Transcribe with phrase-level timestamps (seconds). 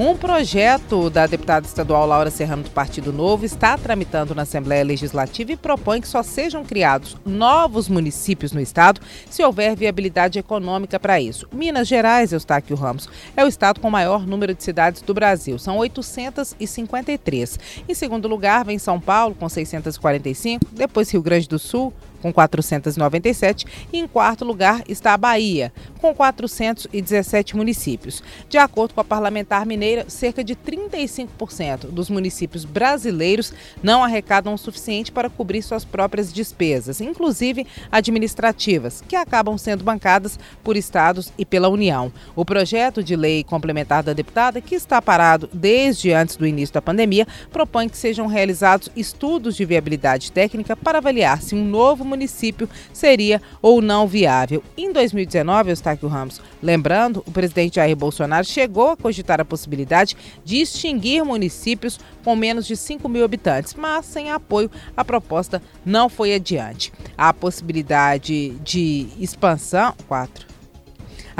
[0.00, 5.50] Um projeto da deputada estadual Laura Serrano do Partido Novo está tramitando na Assembleia Legislativa
[5.50, 11.20] e propõe que só sejam criados novos municípios no estado se houver viabilidade econômica para
[11.20, 11.48] isso.
[11.52, 15.58] Minas Gerais, Eustáquio Ramos, é o estado com o maior número de cidades do Brasil,
[15.58, 17.58] são 853.
[17.88, 23.66] Em segundo lugar, vem São Paulo, com 645, depois Rio Grande do Sul, com 497,
[23.92, 28.22] e em quarto lugar está a Bahia, com 417 municípios.
[28.48, 34.58] De acordo com a parlamentar mineira, cerca de 35% dos municípios brasileiros não arrecadam o
[34.58, 41.44] suficiente para cobrir suas próprias despesas, inclusive administrativas, que acabam sendo bancadas por estados e
[41.44, 42.12] pela União.
[42.34, 46.82] O projeto de lei complementar da deputada, que está parado desde antes do início da
[46.82, 52.68] pandemia, propõe que sejam realizados estudos de viabilidade técnica para avaliar se um novo município
[52.92, 54.62] seria ou não viável.
[54.76, 60.56] Em 2019, Eustáquio Ramos, lembrando, o presidente Jair Bolsonaro chegou a cogitar a possibilidade de
[60.56, 66.34] extinguir municípios com menos de 5 mil habitantes, mas sem apoio, a proposta não foi
[66.34, 66.92] adiante.
[67.16, 69.94] A possibilidade de expansão.
[70.08, 70.57] 4.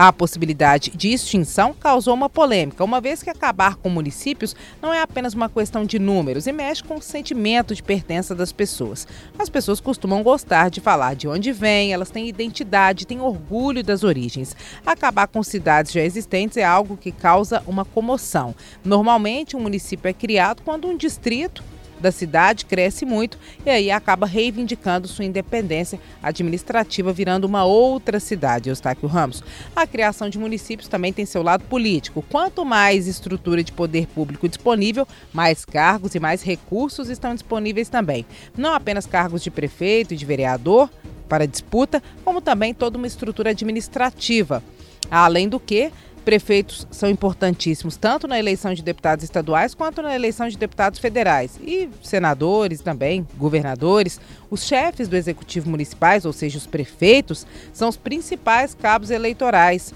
[0.01, 5.03] A possibilidade de extinção causou uma polêmica, uma vez que acabar com municípios não é
[5.03, 9.09] apenas uma questão de números e mexe com o sentimento de pertença das pessoas.
[9.37, 14.05] As pessoas costumam gostar de falar de onde vêm, elas têm identidade, têm orgulho das
[14.05, 14.55] origens.
[14.87, 18.55] Acabar com cidades já existentes é algo que causa uma comoção.
[18.85, 21.65] Normalmente, um município é criado quando um distrito
[22.01, 28.69] da cidade cresce muito e aí acaba reivindicando sua independência administrativa, virando uma outra cidade,
[28.69, 29.43] Eustáquio Ramos.
[29.75, 32.25] A criação de municípios também tem seu lado político.
[32.31, 38.25] Quanto mais estrutura de poder público disponível, mais cargos e mais recursos estão disponíveis também.
[38.57, 40.91] Não apenas cargos de prefeito e de vereador
[41.29, 44.63] para disputa, como também toda uma estrutura administrativa.
[45.11, 45.91] Além do que,
[46.29, 51.59] Prefeitos são importantíssimos, tanto na eleição de deputados estaduais quanto na eleição de deputados federais.
[51.67, 54.21] E senadores também, governadores.
[54.51, 59.95] Os chefes do executivo municipais, ou seja, os prefeitos, são os principais cabos eleitorais.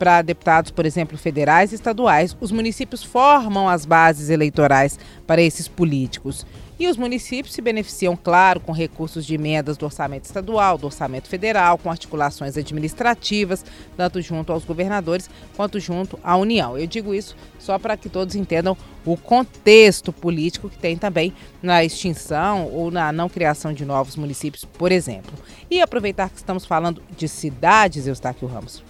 [0.00, 5.68] Para deputados, por exemplo, federais e estaduais, os municípios formam as bases eleitorais para esses
[5.68, 6.44] políticos.
[6.78, 11.26] E os municípios se beneficiam, claro, com recursos de emendas do orçamento estadual, do orçamento
[11.26, 13.64] federal, com articulações administrativas,
[13.96, 16.78] tanto junto aos governadores quanto junto à União.
[16.78, 21.84] Eu digo isso só para que todos entendam o contexto político que tem também na
[21.84, 25.32] extinção ou na não criação de novos municípios, por exemplo.
[25.68, 28.87] E aproveitar que estamos falando de cidades, Eustáquio Ramos.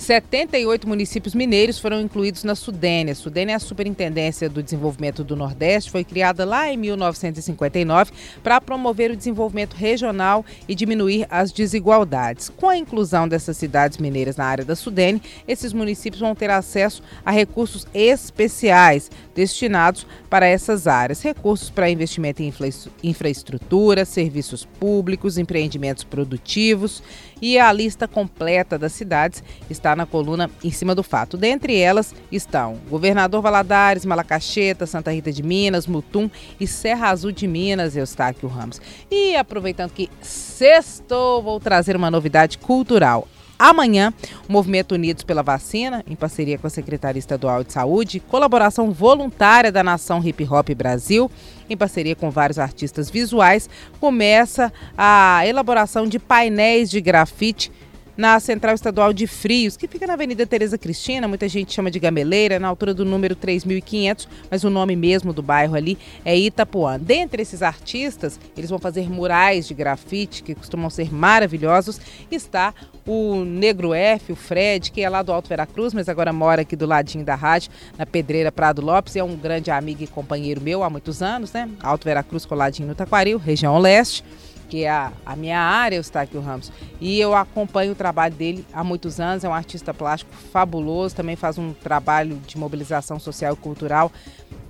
[0.00, 3.10] 78 municípios mineiros foram incluídos na Sudene.
[3.10, 8.10] A Sudene é a Superintendência do Desenvolvimento do Nordeste, foi criada lá em 1959
[8.42, 12.48] para promover o desenvolvimento regional e diminuir as desigualdades.
[12.48, 17.02] Com a inclusão dessas cidades mineiras na área da Sudene, esses municípios vão ter acesso
[17.22, 22.70] a recursos especiais destinados para essas áreas, recursos para investimento em infra
[23.02, 27.02] infraestrutura, serviços públicos, empreendimentos produtivos
[27.40, 31.36] e a lista completa das cidades está na coluna em cima do fato.
[31.36, 37.46] Dentre elas estão Governador Valadares, Malacacheta, Santa Rita de Minas, Mutum e Serra Azul de
[37.46, 38.80] Minas, Eustáquio Ramos.
[39.10, 43.26] E aproveitando que sextou, vou trazer uma novidade cultural.
[43.60, 44.10] Amanhã,
[44.48, 49.70] o Movimento Unidos pela Vacina, em parceria com a Secretaria Estadual de Saúde, colaboração voluntária
[49.70, 51.30] da Nação Hip Hop Brasil,
[51.68, 53.68] em parceria com vários artistas visuais,
[54.00, 57.70] começa a elaboração de painéis de grafite
[58.20, 61.98] na Central Estadual de Frios, que fica na Avenida Tereza Cristina, muita gente chama de
[61.98, 67.00] Gameleira, na altura do número 3500, mas o nome mesmo do bairro ali é Itapuã.
[67.00, 71.98] Dentre esses artistas, eles vão fazer murais de grafite, que costumam ser maravilhosos,
[72.30, 72.74] está
[73.06, 76.76] o Negro F, o Fred, que é lá do Alto Veracruz, mas agora mora aqui
[76.76, 80.84] do ladinho da rádio, na Pedreira Prado Lopes, é um grande amigo e companheiro meu
[80.84, 81.70] há muitos anos, né?
[81.82, 84.22] Alto Veracruz, coladinho no Taquaril, região leste
[84.70, 86.72] que é a, a minha área, o Eustáquio Ramos.
[87.00, 91.34] E eu acompanho o trabalho dele há muitos anos, é um artista plástico fabuloso, também
[91.34, 94.12] faz um trabalho de mobilização social e cultural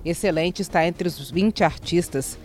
[0.03, 2.37] excelente, está entre os 20 artistas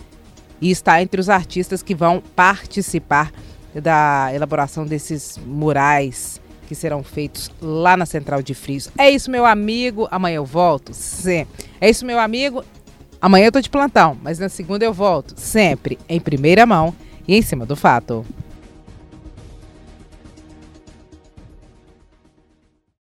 [0.61, 3.33] e está entre os artistas que vão participar
[3.75, 8.91] da elaboração desses murais que serão feitos lá na Central de Frios.
[8.99, 10.09] É isso, meu amigo.
[10.11, 10.93] Amanhã eu volto.
[10.93, 11.47] Sim.
[11.81, 12.65] É isso, meu amigo.
[13.21, 16.95] Amanhã eu tô de plantão, mas na segunda eu volto, sempre em primeira mão
[17.27, 18.25] e em cima do fato.